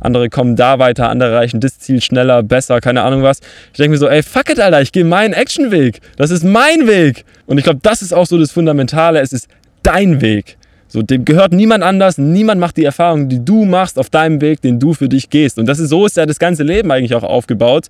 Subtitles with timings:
[0.00, 3.40] andere kommen da weiter, andere erreichen das Ziel schneller, besser, keine Ahnung was.
[3.72, 6.00] Ich denke mir so, ey, fuck it, Alter, ich gehe meinen Actionweg.
[6.16, 7.24] Das ist mein Weg.
[7.46, 9.20] Und ich glaube, das ist auch so das Fundamentale.
[9.20, 9.48] Es ist
[9.82, 10.56] dein Weg.
[10.88, 14.60] So, dem gehört niemand anders, niemand macht die Erfahrung, die du machst auf deinem Weg,
[14.60, 15.58] den du für dich gehst.
[15.58, 17.86] Und das ist so ist ja das ganze Leben eigentlich auch aufgebaut.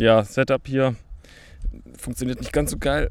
[0.00, 0.94] Ja, Setup hier
[1.96, 3.10] funktioniert nicht ganz so geil.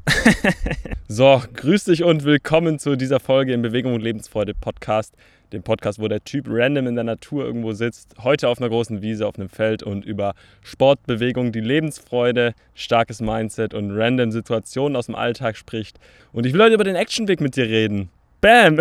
[1.08, 5.14] so, grüß dich und willkommen zu dieser Folge im Bewegung und Lebensfreude Podcast.
[5.52, 9.02] Dem Podcast, wo der Typ random in der Natur irgendwo sitzt, heute auf einer großen
[9.02, 14.96] Wiese, auf einem Feld und über Sport, Bewegung, die Lebensfreude, starkes Mindset und random Situationen
[14.96, 16.00] aus dem Alltag spricht.
[16.32, 18.08] Und ich will heute über den Actionweg mit dir reden.
[18.40, 18.78] Bam!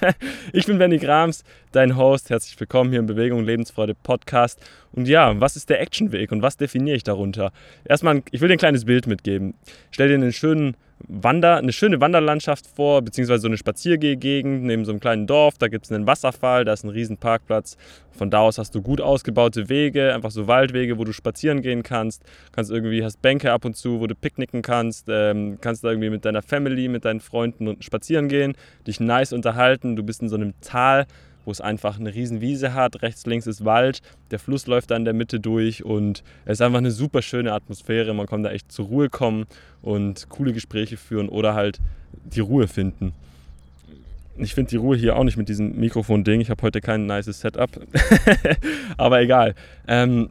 [0.52, 2.30] ich bin Benny Grams, dein Host.
[2.30, 4.60] Herzlich willkommen hier im Bewegung Lebensfreude Podcast.
[4.92, 7.52] Und ja, was ist der Actionweg und was definiere ich darunter?
[7.84, 9.54] Erstmal, ich will dir ein kleines Bild mitgeben.
[9.90, 14.90] Stell dir einen schönen Wander, eine schöne Wanderlandschaft vor, beziehungsweise so eine Spaziergehgegend neben so
[14.90, 15.56] einem kleinen Dorf.
[15.56, 17.76] Da gibt es einen Wasserfall, da ist ein riesen Parkplatz.
[18.10, 21.84] Von da aus hast du gut ausgebaute Wege, einfach so Waldwege, wo du spazieren gehen
[21.84, 22.24] kannst.
[22.50, 25.06] Kannst irgendwie, hast Bänke ab und zu, wo du picknicken kannst.
[25.08, 28.54] Ähm, kannst da irgendwie mit deiner Family, mit deinen Freunden spazieren gehen,
[28.86, 29.94] dich nice unterhalten.
[29.94, 31.06] Du bist in so einem Tal,
[31.48, 33.00] wo es einfach eine riesen Wiese hat.
[33.00, 34.00] Rechts, links ist Wald.
[34.30, 37.54] Der Fluss läuft da in der Mitte durch und es ist einfach eine super schöne
[37.54, 38.12] Atmosphäre.
[38.12, 39.46] Man kann da echt zur Ruhe kommen
[39.80, 41.78] und coole Gespräche führen oder halt
[42.12, 43.14] die Ruhe finden.
[44.36, 46.42] Ich finde die Ruhe hier auch nicht mit diesem Mikrofon-Ding.
[46.42, 47.70] Ich habe heute kein nice Setup.
[48.98, 49.54] Aber egal.
[49.88, 50.28] Ähm,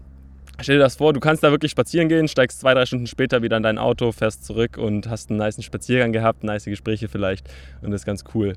[0.60, 3.44] Stell dir das vor, du kannst da wirklich spazieren gehen, steigst zwei, drei Stunden später
[3.44, 7.48] wieder in dein Auto, fährst zurück und hast einen nice Spaziergang gehabt, nice Gespräche vielleicht
[7.84, 8.54] und das ist ganz cool.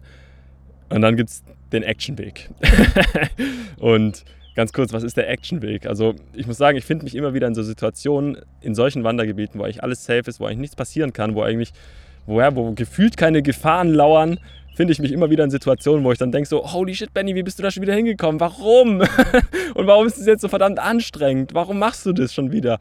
[0.90, 2.50] Und dann gibt es den Actionweg.
[3.78, 4.24] und
[4.54, 5.86] ganz kurz, was ist der Actionweg?
[5.86, 9.58] Also ich muss sagen, ich finde mich immer wieder in so Situationen, in solchen Wandergebieten,
[9.58, 11.72] wo eigentlich alles safe ist, wo eigentlich nichts passieren kann, wo eigentlich,
[12.26, 14.38] wo, ja, wo gefühlt keine Gefahren lauern,
[14.74, 17.34] finde ich mich immer wieder in Situationen, wo ich dann denke so, holy shit, Benny,
[17.34, 18.40] wie bist du da schon wieder hingekommen?
[18.40, 19.00] Warum?
[19.74, 21.54] Und warum ist es jetzt so verdammt anstrengend?
[21.54, 22.78] Warum machst du das schon wieder?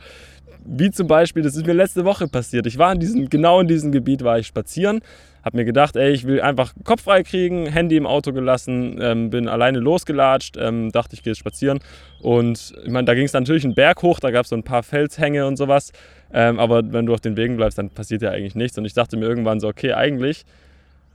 [0.66, 2.66] Wie zum Beispiel, das ist mir letzte Woche passiert.
[2.68, 5.02] Ich war in diesem, genau in diesem Gebiet war ich spazieren
[5.44, 9.30] habe mir gedacht, ey, ich will einfach Kopf frei kriegen, Handy im Auto gelassen, ähm,
[9.30, 11.80] bin alleine losgelatscht, ähm, dachte, ich gehe spazieren.
[12.22, 14.64] Und ich meine, da ging es natürlich einen Berg hoch, da gab es so ein
[14.64, 15.92] paar Felshänge und sowas.
[16.34, 18.78] Ähm, aber wenn du auf den Wegen bleibst, dann passiert ja eigentlich nichts.
[18.78, 20.46] Und ich dachte mir irgendwann so, okay, eigentlich,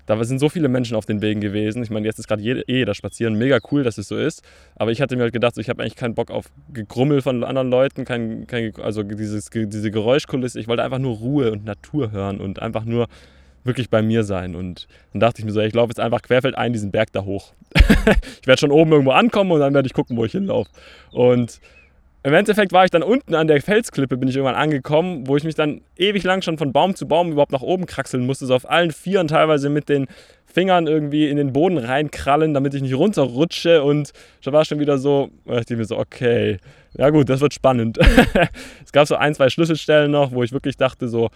[0.07, 1.83] da sind so viele Menschen auf den Wegen gewesen.
[1.83, 4.43] Ich meine, jetzt ist gerade jeder, eh jeder spazieren, mega cool, dass es so ist.
[4.77, 7.45] Aber ich hatte mir halt gedacht, so, ich habe eigentlich keinen Bock auf Gegrummel von
[7.45, 10.61] anderen Leuten, kein, kein, also dieses, diese Geräuschkulisse.
[10.61, 13.07] Ich wollte einfach nur Ruhe und Natur hören und einfach nur
[13.65, 14.55] wirklich bei mir sein.
[14.55, 17.55] Und dann dachte ich mir so, ich laufe jetzt einfach querfeldein diesen Berg da hoch.
[17.75, 20.71] ich werde schon oben irgendwo ankommen und dann werde ich gucken, wo ich hinlaufe.
[21.13, 21.61] Und
[22.25, 25.45] im Endeffekt war ich dann unten an der Felsklippe, bin ich irgendwann angekommen, wo ich
[25.45, 28.55] mich dann ewig lang schon von Baum zu Baum überhaupt nach oben kraxeln musste, so
[28.55, 30.07] auf allen Vieren teilweise mit den
[30.47, 34.97] Fingern irgendwie in den Boden reinkrallen, damit ich nicht runterrutsche und da war schon wieder
[34.97, 36.57] so, dachte ich mir so, okay,
[36.97, 37.99] ja gut, das wird spannend.
[38.85, 41.29] es gab so ein, zwei Schlüsselstellen noch, wo ich wirklich dachte so,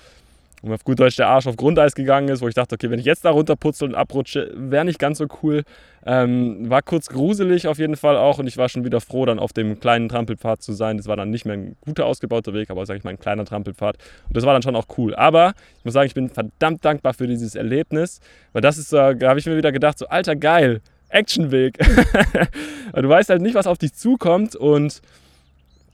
[0.63, 2.99] und auf gut Deutsch der Arsch auf Grundeis gegangen ist, wo ich dachte, okay, wenn
[2.99, 5.63] ich jetzt da runterputzel und abrutsche, wäre nicht ganz so cool.
[6.05, 9.39] Ähm, war kurz gruselig auf jeden Fall auch und ich war schon wieder froh, dann
[9.39, 10.97] auf dem kleinen Trampelpfad zu sein.
[10.97, 13.45] Das war dann nicht mehr ein guter ausgebauter Weg, aber sage ich mal ein kleiner
[13.45, 13.99] Trampelpfad.
[14.27, 15.15] Und das war dann schon auch cool.
[15.15, 18.21] Aber ich muss sagen, ich bin verdammt dankbar für dieses Erlebnis,
[18.53, 21.79] weil das ist, äh, da habe ich mir wieder gedacht, so alter geil, Actionweg.
[22.95, 25.03] du weißt halt nicht, was auf dich zukommt und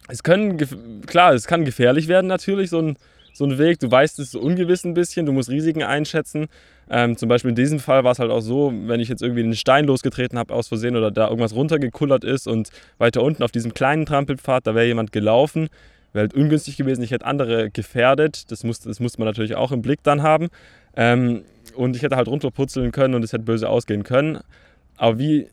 [0.09, 0.59] es können,
[1.07, 2.97] klar, es kann gefährlich werden natürlich, so ein
[3.34, 3.81] so ein Weg.
[3.81, 6.47] Du weißt, es ist ungewiss ein bisschen, du musst Risiken einschätzen.
[6.89, 9.43] Ähm, zum Beispiel in diesem Fall war es halt auch so, wenn ich jetzt irgendwie
[9.43, 13.50] einen Stein losgetreten habe aus Versehen oder da irgendwas runtergekullert ist und weiter unten auf
[13.50, 15.69] diesem kleinen Trampelpfad, da wäre jemand gelaufen,
[16.12, 18.50] wäre halt ungünstig gewesen, ich hätte andere gefährdet.
[18.50, 20.49] Das, muss, das musste man natürlich auch im Blick dann haben.
[20.97, 21.43] Ähm,
[21.75, 24.39] und ich hätte halt runterputzeln können und es hätte böse ausgehen können.
[24.97, 25.49] Aber wie,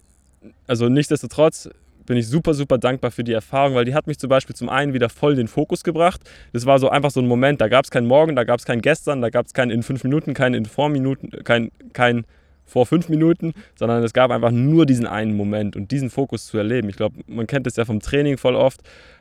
[0.67, 1.69] also nichtsdestotrotz
[2.05, 4.69] bin ich super, super dankbar für die Erfahrung, weil die hat mich zum Beispiel zum
[4.69, 6.21] einen wieder voll den Fokus gebracht.
[6.53, 8.65] Das war so einfach so ein Moment, da gab es kein Morgen, da gab es
[8.65, 12.25] kein Gestern, da gab es kein in fünf Minuten, kein in vor Minuten, kein, kein
[12.71, 16.57] vor fünf Minuten, sondern es gab einfach nur diesen einen Moment und diesen Fokus zu
[16.57, 16.87] erleben.
[16.87, 18.79] Ich glaube, man kennt das ja vom Training voll oft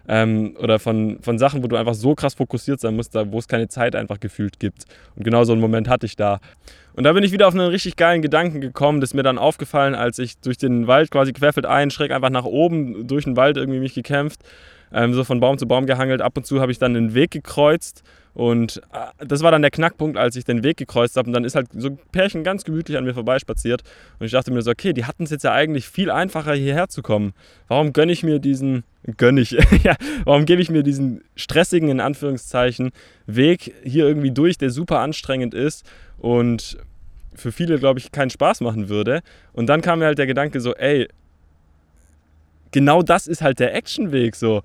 [0.09, 3.49] ähm, oder von, von Sachen, wo du einfach so krass fokussiert sein musst, wo es
[3.49, 4.85] keine Zeit einfach gefühlt gibt.
[5.17, 6.39] Und genau so einen Moment hatte ich da.
[6.95, 9.39] Und da bin ich wieder auf einen richtig geilen Gedanken gekommen, das ist mir dann
[9.39, 13.37] aufgefallen, als ich durch den Wald quasi querfeld ein, schräg einfach nach oben durch den
[13.37, 14.43] Wald irgendwie mich gekämpft,
[14.93, 16.23] ähm, so von Baum zu Baum gehangelt.
[16.23, 18.03] Ab und zu habe ich dann den Weg gekreuzt
[18.35, 21.29] und äh, das war dann der Knackpunkt, als ich den Weg gekreuzt habe.
[21.29, 23.83] Und dann ist halt so ein Pärchen ganz gemütlich an mir vorbeispaziert.
[24.19, 26.89] Und ich dachte mir so, okay, die hatten es jetzt ja eigentlich viel einfacher, hierher
[26.89, 27.33] zu kommen.
[27.69, 28.85] Warum gönne ich mir diesen,
[29.17, 29.51] gönne ich,
[29.83, 32.91] ja, warum gebe ich mir diesen stressigen, in Anführungszeichen,
[33.27, 35.85] Weg hier irgendwie durch, der super anstrengend ist
[36.19, 36.79] und
[37.35, 39.21] für viele, glaube ich, keinen Spaß machen würde.
[39.53, 41.09] Und dann kam mir halt der Gedanke so, ey,
[42.71, 44.63] genau das ist halt der Actionweg so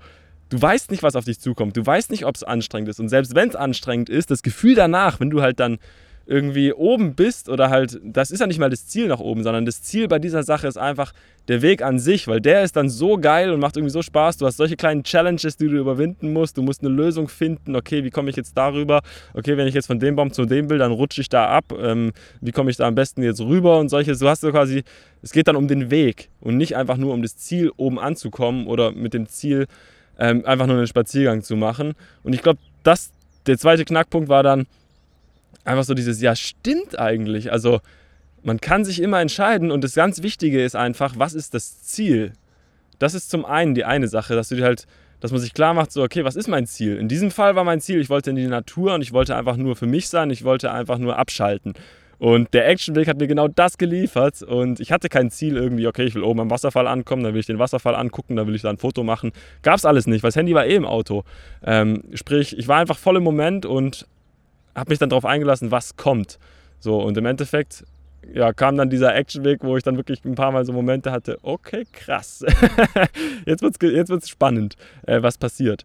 [0.48, 1.76] du weißt nicht, was auf dich zukommt.
[1.76, 3.00] Du weißt nicht, ob es anstrengend ist.
[3.00, 5.78] Und selbst wenn es anstrengend ist, das Gefühl danach, wenn du halt dann
[6.26, 9.64] irgendwie oben bist oder halt, das ist ja nicht mal das Ziel nach oben, sondern
[9.64, 11.12] das Ziel bei dieser Sache ist einfach
[11.46, 14.36] der Weg an sich, weil der ist dann so geil und macht irgendwie so Spaß.
[14.38, 16.56] Du hast solche kleinen Challenges, die du überwinden musst.
[16.56, 17.76] Du musst eine Lösung finden.
[17.76, 19.02] Okay, wie komme ich jetzt darüber?
[19.34, 21.72] Okay, wenn ich jetzt von dem Baum zu dem will, dann rutsche ich da ab.
[21.78, 24.16] Ähm, wie komme ich da am besten jetzt rüber und solche.
[24.16, 24.82] Du hast so quasi,
[25.22, 28.66] es geht dann um den Weg und nicht einfach nur um das Ziel oben anzukommen
[28.66, 29.66] oder mit dem Ziel
[30.18, 31.94] ähm, einfach nur einen Spaziergang zu machen.
[32.24, 33.12] Und ich glaube, das,
[33.46, 34.66] der zweite Knackpunkt war dann
[35.66, 37.52] einfach so dieses, ja, stimmt eigentlich.
[37.52, 37.80] Also
[38.42, 42.32] man kann sich immer entscheiden und das ganz Wichtige ist einfach, was ist das Ziel?
[42.98, 44.86] Das ist zum einen die eine Sache, dass du dir halt,
[45.20, 46.96] dass man sich klar macht, so, okay, was ist mein Ziel?
[46.96, 49.56] In diesem Fall war mein Ziel, ich wollte in die Natur und ich wollte einfach
[49.56, 51.74] nur für mich sein, ich wollte einfach nur abschalten.
[52.18, 54.42] Und der Actionweg hat mir genau das geliefert.
[54.42, 57.40] Und ich hatte kein Ziel irgendwie, okay, ich will oben am Wasserfall ankommen, dann will
[57.40, 59.32] ich den Wasserfall angucken, dann will ich da ein Foto machen.
[59.62, 61.24] Gab es alles nicht, weil das Handy war eh im Auto.
[61.62, 64.06] Ähm, sprich, ich war einfach voll im Moment und
[64.76, 66.38] habe mich dann darauf eingelassen, was kommt.
[66.78, 67.84] So, und im Endeffekt
[68.32, 71.38] ja, kam dann dieser Actionweg, wo ich dann wirklich ein paar Mal so Momente hatte,
[71.42, 72.44] okay, krass.
[73.46, 74.76] jetzt wird es jetzt wird's spannend,
[75.06, 75.84] äh, was passiert.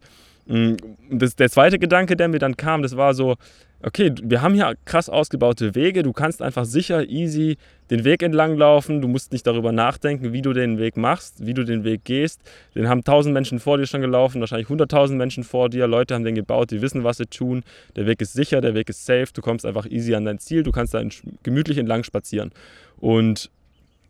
[0.51, 0.75] Mm,
[1.09, 3.38] das, der zweite Gedanke, der mir dann kam, das war so,
[3.83, 7.57] okay, wir haben hier krass ausgebaute Wege, du kannst einfach sicher, easy
[7.89, 11.53] den Weg entlang laufen, du musst nicht darüber nachdenken, wie du den Weg machst, wie
[11.53, 12.42] du den Weg gehst.
[12.75, 16.25] Den haben tausend Menschen vor dir schon gelaufen, wahrscheinlich hunderttausend Menschen vor dir, Leute haben
[16.25, 17.63] den gebaut, die wissen, was sie tun.
[17.95, 20.63] Der Weg ist sicher, der Weg ist safe, du kommst einfach easy an dein Ziel,
[20.63, 21.01] du kannst da
[21.44, 22.51] gemütlich entlang spazieren.
[23.00, 23.50] Und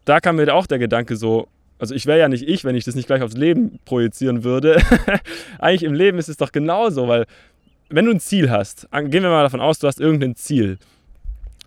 [0.05, 1.47] da kam mir auch der Gedanke so,
[1.81, 4.79] also ich wäre ja nicht ich, wenn ich das nicht gleich aufs Leben projizieren würde.
[5.59, 7.25] Eigentlich im Leben ist es doch genauso, weil
[7.89, 10.77] wenn du ein Ziel hast, gehen wir mal davon aus, du hast irgendein Ziel.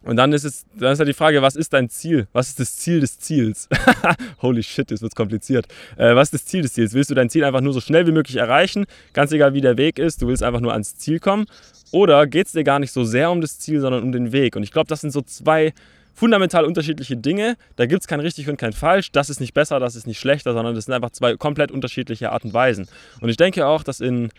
[0.03, 2.29] Und dann ist es, dann ist halt die Frage, was ist dein Ziel?
[2.33, 3.69] Was ist das Ziel des Ziels?
[4.43, 5.67] Holy shit, das wird kompliziert.
[5.97, 6.95] Äh, was ist das Ziel des Ziels?
[6.95, 8.87] Willst du dein Ziel einfach nur so schnell wie möglich erreichen?
[9.15, 11.47] Ganz egal, wie der Weg ist, du willst einfach nur ans Ziel kommen.
[11.91, 14.55] Oder geht es dir gar nicht so sehr um das Ziel, sondern um den Weg?
[14.55, 15.73] Und ich glaube, das sind so zwei
[16.15, 17.57] fundamental unterschiedliche Dinge.
[17.77, 19.13] Da gibt es kein richtig und kein falsch.
[19.13, 22.33] Das ist nicht besser, das ist nicht schlechter, sondern das sind einfach zwei komplett unterschiedliche
[22.33, 22.89] Arten und Weisen.
[23.21, 24.31] Und ich denke auch, dass in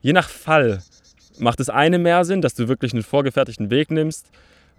[0.00, 0.82] je nach Fall
[1.38, 4.26] macht das eine mehr Sinn, dass du wirklich einen vorgefertigten Weg nimmst.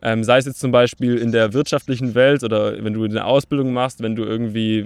[0.01, 3.73] Ähm, sei es jetzt zum Beispiel in der wirtschaftlichen Welt oder wenn du eine Ausbildung
[3.73, 4.85] machst, wenn du irgendwie,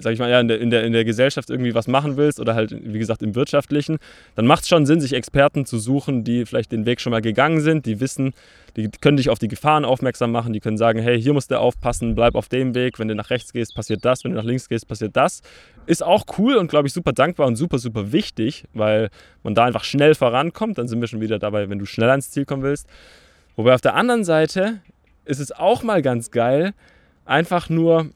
[0.00, 2.40] sag ich mal, ja, in der, in der, in der Gesellschaft irgendwie was machen willst
[2.40, 3.98] oder halt, wie gesagt, im Wirtschaftlichen,
[4.34, 7.22] dann macht es schon Sinn, sich Experten zu suchen, die vielleicht den Weg schon mal
[7.22, 8.32] gegangen sind, die wissen,
[8.76, 11.58] die können dich auf die Gefahren aufmerksam machen, die können sagen, hey, hier musst du
[11.58, 14.44] aufpassen, bleib auf dem Weg, wenn du nach rechts gehst, passiert das, wenn du nach
[14.44, 15.42] links gehst, passiert das.
[15.86, 19.10] Ist auch cool und, glaube ich, super dankbar und super, super wichtig, weil
[19.42, 20.78] man da einfach schnell vorankommt.
[20.78, 22.86] Dann sind wir schon wieder dabei, wenn du schnell ans Ziel kommen willst.
[23.60, 24.80] Wobei auf der anderen Seite
[25.26, 26.72] ist es auch mal ganz geil,
[27.26, 28.08] einfach nur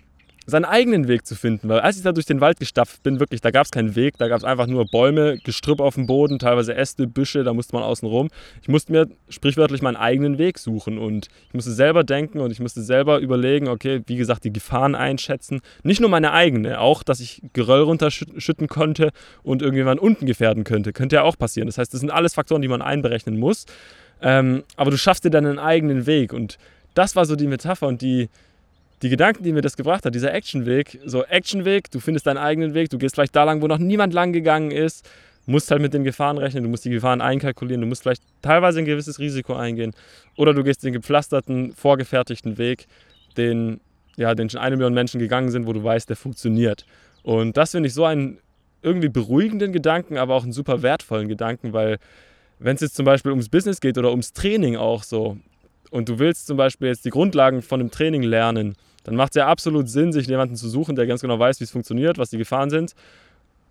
[0.46, 1.68] seinen eigenen Weg zu finden.
[1.68, 4.16] Weil als ich da durch den Wald gestapft bin, wirklich, da gab es keinen Weg,
[4.16, 7.76] da gab es einfach nur Bäume, Gestrüpp auf dem Boden, teilweise Äste, Büsche, da musste
[7.76, 8.30] man außen rum.
[8.62, 12.60] Ich musste mir sprichwörtlich meinen eigenen Weg suchen und ich musste selber denken und ich
[12.60, 15.60] musste selber überlegen, okay, wie gesagt, die Gefahren einschätzen.
[15.82, 19.10] Nicht nur meine eigene, auch, dass ich Geröll runterschütten konnte
[19.42, 20.94] und irgendjemand unten gefährden könnte.
[20.94, 21.66] Könnte ja auch passieren.
[21.66, 23.66] Das heißt, das sind alles Faktoren, die man einberechnen muss.
[24.22, 26.32] Ähm, aber du schaffst dir dann einen eigenen Weg.
[26.32, 26.58] Und
[26.94, 28.28] das war so die Metapher und die,
[29.02, 32.74] die Gedanken, die mir das gebracht hat, dieser Actionweg, so Actionweg, du findest deinen eigenen
[32.74, 35.08] Weg, du gehst vielleicht da lang, wo noch niemand lang gegangen ist,
[35.46, 38.78] musst halt mit den Gefahren rechnen, du musst die Gefahren einkalkulieren, du musst vielleicht teilweise
[38.78, 39.92] ein gewisses Risiko eingehen.
[40.36, 42.86] Oder du gehst den gepflasterten, vorgefertigten Weg,
[43.36, 43.80] den,
[44.16, 46.86] ja, den schon eine Million Menschen gegangen sind, wo du weißt, der funktioniert.
[47.22, 48.38] Und das finde ich so einen
[48.82, 51.98] irgendwie beruhigenden Gedanken, aber auch einen super wertvollen Gedanken, weil
[52.64, 55.36] wenn es jetzt zum Beispiel ums Business geht oder ums Training auch so,
[55.90, 59.36] und du willst zum Beispiel jetzt die Grundlagen von einem Training lernen, dann macht es
[59.36, 62.30] ja absolut Sinn, sich jemanden zu suchen, der ganz genau weiß, wie es funktioniert, was
[62.30, 62.94] die Gefahren sind.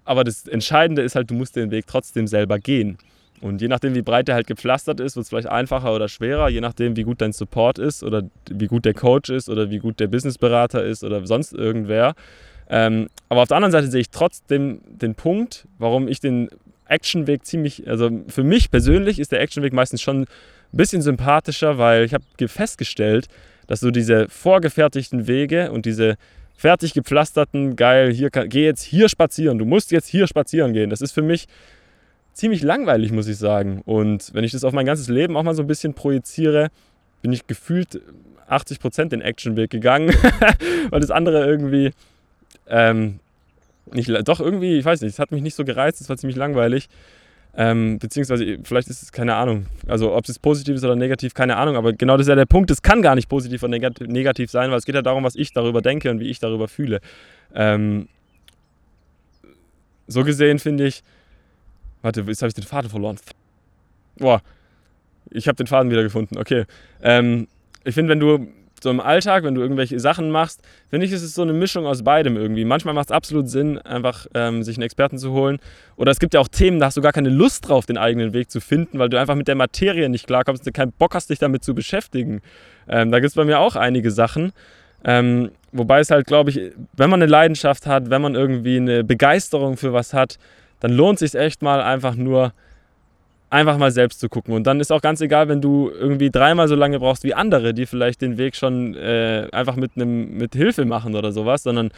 [0.06, 3.00] Aber das Entscheidende ist halt, du musst den Weg trotzdem selber gehen.
[3.42, 6.50] Und je nachdem, wie breit der halt gepflastert ist, wird es vielleicht einfacher oder schwerer,
[6.50, 9.80] je nachdem, wie gut dein Support ist oder wie gut der Coach ist oder wie
[9.80, 12.14] gut der Businessberater ist oder sonst irgendwer.
[12.70, 16.50] Ähm, aber auf der anderen Seite sehe ich trotzdem den Punkt, warum ich den
[16.94, 20.28] Actionweg ziemlich, also für mich persönlich ist der Actionweg meistens schon ein
[20.72, 23.28] bisschen sympathischer, weil ich habe festgestellt,
[23.68, 26.16] dass du diese vorgefertigten Wege und diese
[26.56, 30.90] fertig gepflasterten, geil, hier geh jetzt hier spazieren, du musst jetzt hier spazieren gehen.
[30.90, 31.48] Das ist für mich
[32.34, 33.82] ziemlich langweilig, muss ich sagen.
[33.86, 36.70] Und wenn ich das auf mein ganzes Leben auch mal so ein bisschen projiziere,
[37.22, 38.02] bin ich gefühlt
[38.50, 40.10] 80% den Actionweg gegangen,
[40.90, 41.92] weil das andere irgendwie
[42.68, 43.20] ähm,
[43.96, 46.38] nicht, doch irgendwie, ich weiß nicht, es hat mich nicht so gereizt, es war ziemlich
[46.38, 46.90] langweilig.
[47.56, 49.68] Ähm, beziehungsweise, vielleicht ist es keine Ahnung.
[49.88, 51.76] Also, ob es positiv ist oder negativ, keine Ahnung.
[51.76, 52.72] Aber genau das ist ja der Punkt.
[52.72, 55.54] Es kann gar nicht positiv oder negativ sein, weil es geht ja darum, was ich
[55.54, 57.00] darüber denke und wie ich darüber fühle.
[57.54, 58.08] Ähm,
[60.08, 61.04] so gesehen finde ich.
[62.02, 63.18] Warte, jetzt habe ich den Faden verloren.
[64.18, 64.42] Boah,
[65.30, 66.38] ich habe den Faden wieder gefunden.
[66.38, 66.66] Okay.
[67.02, 67.48] Ähm,
[67.84, 68.48] ich finde, wenn du
[68.84, 71.88] so im Alltag, wenn du irgendwelche Sachen machst, finde ich, ist es so eine Mischung
[71.88, 72.66] aus beidem irgendwie.
[72.66, 75.58] Manchmal macht es absolut Sinn, einfach ähm, sich einen Experten zu holen.
[75.96, 78.34] Oder es gibt ja auch Themen, da hast du gar keine Lust drauf, den eigenen
[78.34, 81.30] Weg zu finden, weil du einfach mit der Materie nicht klarkommst und keinen Bock hast,
[81.30, 82.42] dich damit zu beschäftigen.
[82.88, 84.52] Ähm, da gibt es bei mir auch einige Sachen.
[85.06, 86.60] Ähm, wobei es halt, glaube ich,
[86.96, 90.38] wenn man eine Leidenschaft hat, wenn man irgendwie eine Begeisterung für was hat,
[90.80, 92.54] dann lohnt es sich echt mal einfach nur
[93.54, 94.54] einfach mal selbst zu gucken.
[94.54, 97.74] Und dann ist auch ganz egal, wenn du irgendwie dreimal so lange brauchst wie andere,
[97.74, 101.92] die vielleicht den Weg schon äh, einfach mit, einem, mit Hilfe machen oder sowas, sondern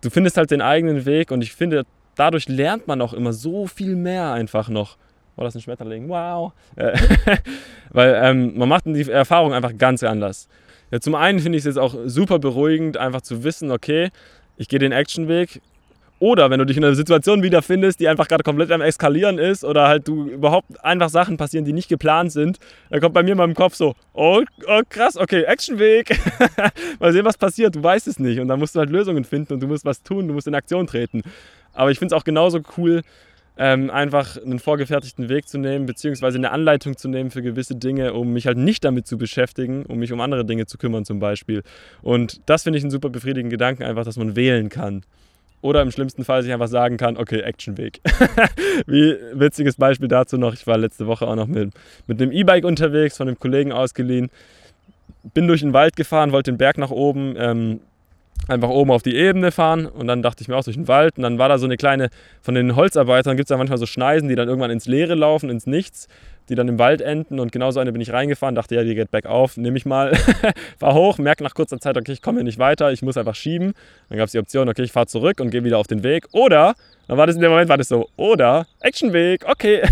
[0.00, 1.84] du findest halt den eigenen Weg und ich finde,
[2.14, 4.96] dadurch lernt man auch immer so viel mehr einfach noch.
[5.36, 6.08] War das ein Schmetterling?
[6.08, 6.52] Wow!
[6.76, 6.98] Äh,
[7.90, 10.48] weil ähm, man macht die Erfahrung einfach ganz anders.
[10.90, 14.08] Ja, zum einen finde ich es jetzt auch super beruhigend, einfach zu wissen, okay,
[14.56, 15.60] ich gehe den Actionweg,
[16.18, 19.64] oder wenn du dich in einer Situation wiederfindest, die einfach gerade komplett am Eskalieren ist
[19.64, 22.58] oder halt du überhaupt einfach Sachen passieren, die nicht geplant sind,
[22.90, 26.18] dann kommt bei mir mal im Kopf so, oh, oh krass, okay, Actionweg.
[27.00, 28.40] mal sehen, was passiert, du weißt es nicht.
[28.40, 30.54] Und dann musst du halt Lösungen finden und du musst was tun, du musst in
[30.54, 31.22] Aktion treten.
[31.74, 33.02] Aber ich finde es auch genauso cool,
[33.58, 38.12] ähm, einfach einen vorgefertigten Weg zu nehmen, beziehungsweise eine Anleitung zu nehmen für gewisse Dinge,
[38.12, 41.18] um mich halt nicht damit zu beschäftigen, um mich um andere Dinge zu kümmern zum
[41.20, 41.62] Beispiel.
[42.02, 45.02] Und das finde ich einen super befriedigenden Gedanken, einfach, dass man wählen kann.
[45.62, 48.00] Oder im schlimmsten Fall sich einfach sagen kann, okay, Actionweg.
[48.86, 51.72] Wie witziges Beispiel dazu noch, ich war letzte Woche auch noch mit,
[52.06, 54.30] mit einem E-Bike unterwegs, von einem Kollegen ausgeliehen.
[55.34, 57.80] Bin durch den Wald gefahren, wollte den Berg nach oben, ähm,
[58.48, 61.16] einfach oben auf die Ebene fahren und dann dachte ich mir auch durch den Wald
[61.16, 62.10] und dann war da so eine kleine,
[62.42, 65.50] von den Holzarbeitern gibt es da manchmal so Schneisen, die dann irgendwann ins Leere laufen,
[65.50, 66.08] ins Nichts
[66.48, 69.10] die dann im Wald enden und genauso eine bin ich reingefahren, dachte, ja, die geht
[69.10, 70.14] bergauf, nehme ich mal,
[70.78, 73.34] fahr hoch, merke nach kurzer Zeit, okay, ich komme hier nicht weiter, ich muss einfach
[73.34, 73.72] schieben.
[74.08, 76.26] Dann gab es die Option, okay, ich fahre zurück und gehe wieder auf den Weg.
[76.32, 76.74] Oder,
[77.08, 79.82] dann war das in dem Moment, war das so, oder, Actionweg, okay.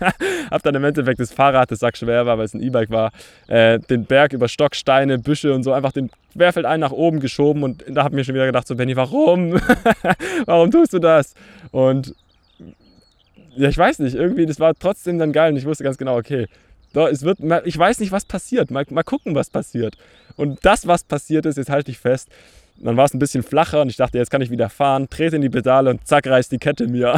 [0.50, 3.12] hab dann im Endeffekt das Fahrrad, das sack schwer war, weil es ein E-Bike war,
[3.46, 7.20] äh, den Berg über Stock, Steine, Büsche und so einfach den Querfeld ein nach oben
[7.20, 9.60] geschoben und da habe ich mir schon wieder gedacht, so Benny, warum?
[10.46, 11.34] warum tust du das?
[11.70, 12.14] Und
[13.56, 16.16] ja, ich weiß nicht, irgendwie, das war trotzdem dann geil und ich wusste ganz genau,
[16.16, 16.46] okay,
[16.92, 19.96] da, es wird, ich weiß nicht, was passiert, mal, mal gucken, was passiert.
[20.36, 22.28] Und das, was passiert ist, jetzt halte ich fest,
[22.76, 25.36] dann war es ein bisschen flacher und ich dachte, jetzt kann ich wieder fahren, trete
[25.36, 27.14] in die Pedale und zack, reißt die Kette mir.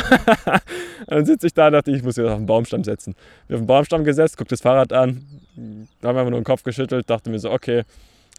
[1.07, 3.15] dann sitze ich da und dachte, ich muss jetzt auf den Baumstamm setzen.
[3.49, 5.27] Bin auf den Baumstamm gesetzt, guck das Fahrrad an,
[6.01, 7.85] da haben wir nur den Kopf geschüttelt, dachte mir so, okay,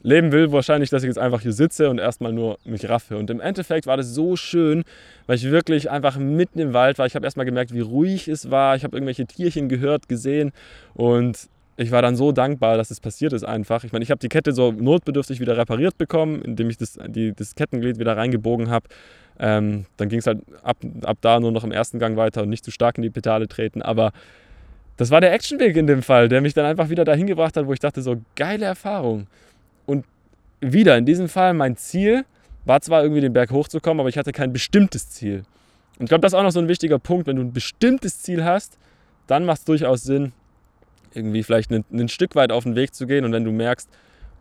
[0.03, 3.17] leben will, wahrscheinlich, dass ich jetzt einfach hier sitze und erstmal nur mich raffe.
[3.17, 4.83] Und im Endeffekt war das so schön,
[5.25, 7.05] weil ich wirklich einfach mitten im Wald war.
[7.05, 8.75] Ich habe erstmal gemerkt, wie ruhig es war.
[8.75, 10.51] Ich habe irgendwelche Tierchen gehört, gesehen
[10.93, 13.83] und ich war dann so dankbar, dass es passiert ist einfach.
[13.83, 17.33] Ich meine, ich habe die Kette so notbedürftig wieder repariert bekommen, indem ich das, die,
[17.33, 18.87] das Kettenglied wieder reingebogen habe.
[19.39, 22.49] Ähm, dann ging es halt ab, ab da nur noch im ersten Gang weiter und
[22.49, 23.83] nicht zu stark in die Pedale treten.
[23.83, 24.11] Aber
[24.97, 27.67] das war der Actionweg in dem Fall, der mich dann einfach wieder dahin gebracht hat,
[27.67, 29.27] wo ich dachte, so geile Erfahrung.
[29.85, 30.03] Und
[30.59, 32.25] wieder, in diesem Fall, mein Ziel
[32.65, 35.43] war zwar irgendwie den Berg hochzukommen, aber ich hatte kein bestimmtes Ziel.
[35.99, 37.27] Und ich glaube, das ist auch noch so ein wichtiger Punkt.
[37.27, 38.79] Wenn du ein bestimmtes Ziel hast,
[39.27, 40.31] dann macht es durchaus Sinn,
[41.17, 43.25] irgendwie vielleicht ein, ein Stück weit auf den Weg zu gehen.
[43.25, 43.89] Und wenn du merkst,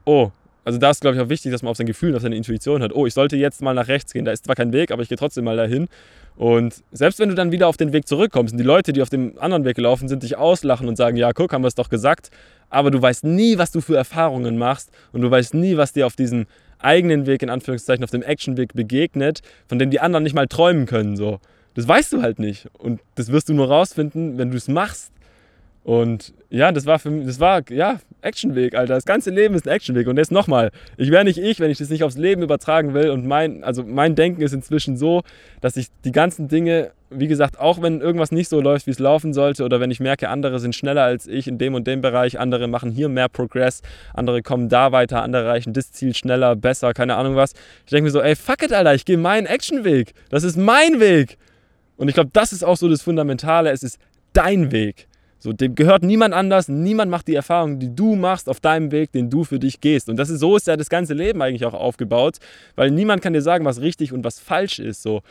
[0.04, 0.30] oh,
[0.64, 2.80] also da ist, glaube ich, auch wichtig, dass man auf sein Gefühl, auf seine Intuition
[2.80, 2.92] hört.
[2.92, 4.24] Oh, ich sollte jetzt mal nach rechts gehen.
[4.24, 5.88] Da ist zwar kein Weg, aber ich gehe trotzdem mal dahin.
[6.36, 9.08] Und selbst wenn du dann wieder auf den Weg zurückkommst und die Leute, die auf
[9.08, 11.88] dem anderen Weg gelaufen sind, dich auslachen und sagen, ja, guck, haben wir es doch
[11.88, 12.30] gesagt,
[12.68, 16.04] aber du weißt nie, was du für Erfahrungen machst und du weißt nie, was dir
[16.04, 16.46] auf diesem
[16.78, 20.86] eigenen Weg, in Anführungszeichen, auf dem Actionweg begegnet, von dem die anderen nicht mal träumen
[20.86, 21.16] können.
[21.16, 21.38] So.
[21.74, 22.68] Das weißt du halt nicht.
[22.76, 25.12] Und das wirst du nur rausfinden, wenn du es machst.
[25.86, 28.94] Und ja, das war für mich, das war, ja, Actionweg, Alter.
[28.94, 30.08] Das ganze Leben ist ein Actionweg.
[30.08, 33.10] Und jetzt nochmal, ich wäre nicht ich, wenn ich das nicht aufs Leben übertragen will.
[33.10, 35.22] Und mein, also mein Denken ist inzwischen so,
[35.60, 38.98] dass ich die ganzen Dinge, wie gesagt, auch wenn irgendwas nicht so läuft, wie es
[38.98, 42.00] laufen sollte, oder wenn ich merke, andere sind schneller als ich in dem und dem
[42.00, 46.56] Bereich, andere machen hier mehr Progress, andere kommen da weiter, andere erreichen das Ziel schneller,
[46.56, 47.52] besser, keine Ahnung was.
[47.84, 50.14] Ich denke mir so, ey, fuck it, Alter, ich gehe meinen Actionweg.
[50.30, 51.38] Das ist mein Weg.
[51.96, 53.70] Und ich glaube, das ist auch so das Fundamentale.
[53.70, 54.00] Es ist
[54.32, 55.06] dein Weg.
[55.38, 59.12] So, dem gehört niemand anders, niemand macht die Erfahrung, die du machst auf deinem Weg,
[59.12, 60.08] den du für dich gehst.
[60.08, 62.38] Und das ist so ist ja das ganze Leben eigentlich auch aufgebaut,
[62.74, 65.02] weil niemand kann dir sagen, was richtig und was falsch ist.
[65.02, 65.22] So,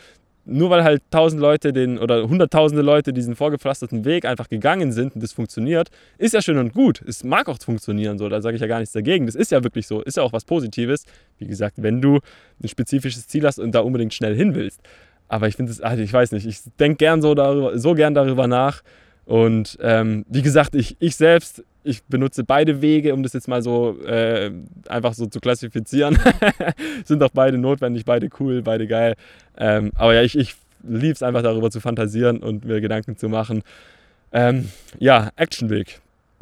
[0.45, 5.15] nur weil halt tausend Leute den oder hunderttausende Leute diesen vorgepflasterten Weg einfach gegangen sind
[5.15, 7.01] und das funktioniert, ist ja schön und gut.
[7.05, 9.25] Es mag auch funktionieren, so, da sage ich ja gar nichts dagegen.
[9.25, 11.05] Das ist ja wirklich so, ist ja auch was Positives.
[11.39, 12.19] Wie gesagt, wenn du
[12.63, 14.81] ein spezifisches Ziel hast und da unbedingt schnell hin willst.
[15.27, 18.13] Aber ich finde es, also ich weiß nicht, ich denke gern so darüber, so gern
[18.13, 18.83] darüber nach
[19.25, 23.61] und ähm, wie gesagt, ich, ich selbst, ich benutze beide Wege, um das jetzt mal
[23.61, 24.51] so äh,
[24.87, 26.17] einfach so zu klassifizieren.
[27.05, 29.15] Sind auch beide notwendig, beide cool, beide geil.
[29.57, 33.29] Ähm, aber ja, ich, ich liebe es einfach darüber zu fantasieren und mir Gedanken zu
[33.29, 33.63] machen.
[34.31, 36.01] Ähm, ja, Actionweg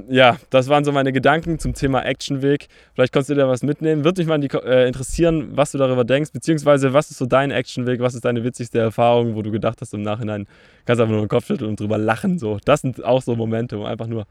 [0.09, 2.67] ja, das waren so meine Gedanken zum Thema Actionweg.
[2.93, 4.03] Vielleicht konntest du dir was mitnehmen.
[4.03, 7.99] Würde mich mal äh, interessieren, was du darüber denkst, beziehungsweise was ist so dein Actionweg,
[7.99, 10.47] was ist deine witzigste Erfahrung, wo du gedacht hast im Nachhinein,
[10.85, 12.39] kannst einfach nur den Kopf schütteln und drüber lachen.
[12.39, 12.57] So.
[12.65, 14.25] Das sind auch so Momente, wo einfach nur,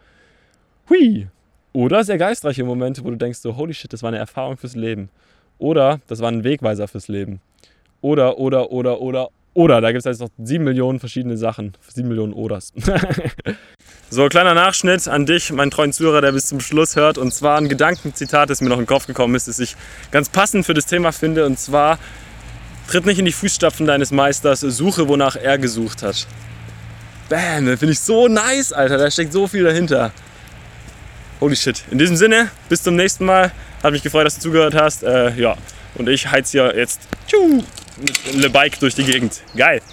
[0.91, 1.29] hui.
[1.73, 4.75] Oder sehr geistreiche Momente, wo du denkst so, holy shit, das war eine Erfahrung fürs
[4.75, 5.11] Leben.
[5.59, 7.41] Oder das war ein Wegweiser fürs Leben.
[8.01, 9.81] Oder, oder, oder, oder, oder.
[9.81, 11.73] Da gibt es jetzt noch sieben Millionen verschiedene Sachen.
[11.89, 12.73] Sieben Millionen Oders.
[14.15, 17.17] So, kleiner Nachschnitt an dich, meinen treuen Zuhörer, der bis zum Schluss hört.
[17.17, 19.75] Und zwar ein Gedankenzitat, das mir noch in den Kopf gekommen ist, das ich
[20.11, 21.47] ganz passend für das Thema finde.
[21.47, 21.99] Und zwar,
[22.89, 26.27] tritt nicht in die Fußstapfen deines Meisters, suche, wonach er gesucht hat.
[27.31, 28.99] Bam, das finde ich so nice, Alter.
[28.99, 30.13] Da steckt so viel dahinter.
[31.41, 31.83] Holy shit.
[31.91, 33.51] In diesem Sinne, bis zum nächsten Mal.
[33.83, 35.05] Hat mich gefreut, dass du zugehört hast.
[35.05, 35.57] Äh, ja,
[35.97, 37.63] und ich heiz hier jetzt tschu,
[37.99, 39.43] mit Le Bike durch die Gegend.
[39.55, 39.83] Geil.